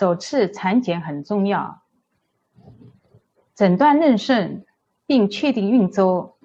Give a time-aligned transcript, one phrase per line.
[0.00, 1.82] 首次产检很重要，
[3.54, 4.62] 诊断妊娠
[5.04, 6.36] 并确定孕周，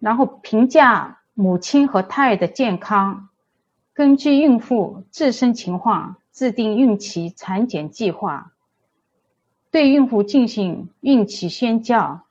[0.00, 3.30] 然后评价母亲和胎儿的健康，
[3.94, 8.52] 根据孕妇自身情况制定孕期产检计划，
[9.70, 12.26] 对孕妇进行孕期宣教，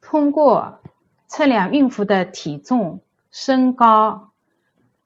[0.00, 0.78] 通过
[1.26, 3.00] 测量孕妇的体重、
[3.32, 4.30] 身高，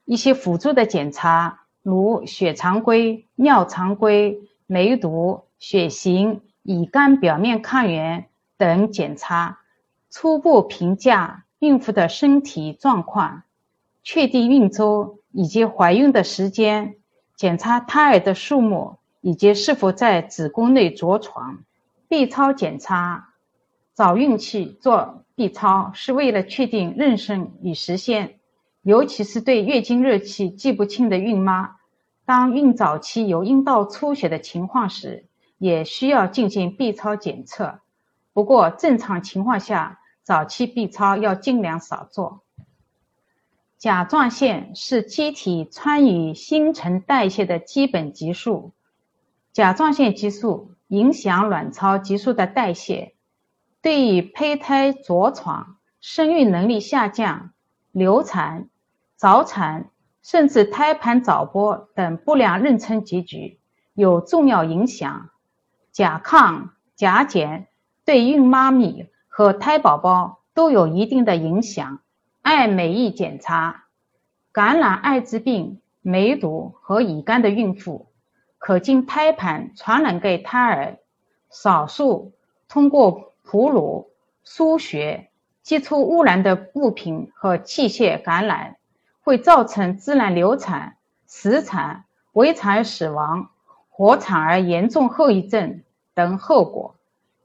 [0.04, 1.64] 一些辅助的检查。
[1.82, 9.60] 如血常规、尿常规、梅毒、血型、乙肝表面抗原等检查，
[10.10, 13.44] 初步评价孕妇的身体状况，
[14.02, 16.96] 确定孕周以及怀孕的时间，
[17.36, 21.64] 检查胎儿的数目以及是否在子宫内着床。
[22.08, 23.34] B 超检查，
[23.94, 28.37] 早孕期做 B 超是为了确定妊娠与实现，
[28.88, 31.76] 尤其是对月经日期记不清的孕妈。
[32.24, 35.26] 当孕早期有阴道出血的情况时，
[35.58, 37.80] 也需要进行 B 超检测。
[38.32, 42.40] 不过，正常情况下，早期 B 超要尽量少做。
[43.76, 48.72] 甲状腺是机体参与新陈代谢的基本激素，
[49.52, 53.14] 甲状腺激素影响卵巢激素的代谢，
[53.82, 57.52] 对于胚胎着床、生育能力下降、
[57.92, 58.70] 流产、
[59.18, 59.90] 早产。
[60.20, 63.60] 甚至胎盘早剥等不良妊娠结局
[63.94, 65.30] 有重要影响。
[65.90, 67.68] 甲亢、甲减
[68.04, 72.00] 对孕妈咪和胎宝宝都有一定的影响。
[72.42, 73.84] 爱美意检查，
[74.52, 78.08] 感染艾滋病、梅毒和乙肝的孕妇，
[78.58, 80.98] 可经胎盘传染给胎儿。
[81.48, 82.34] 少数
[82.68, 84.10] 通过哺乳、
[84.44, 85.30] 输血、
[85.62, 88.76] 接触污染的物品和器械感染。
[89.28, 93.50] 会造成自然流产、死产、围产儿死亡、
[93.90, 95.82] 活产儿严重后遗症
[96.14, 96.94] 等后果，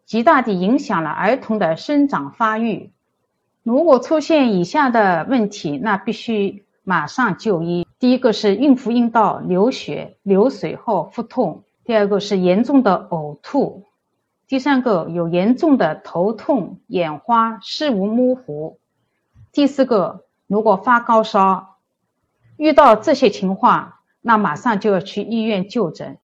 [0.05, 2.93] 极大地影响了儿童的生长发育。
[3.63, 7.85] 如果出现以下的问题，那必须马上就医。
[7.99, 13.83] 第一个是孕妇阴道流血、流水后腹痛；第二个是严重的呕吐；
[14.47, 18.77] 第三个有严重的头痛、眼花、视物模糊；
[19.51, 21.71] 第四个如果发高烧。
[22.57, 26.17] 遇到这些情况，那马上就要去医院就诊。